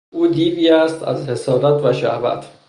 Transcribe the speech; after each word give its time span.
او 0.13 0.27
دیوی 0.27 0.69
است 0.69 1.03
از 1.03 1.29
حسادت 1.29 1.83
و 1.85 1.93
شهوت 1.93 2.45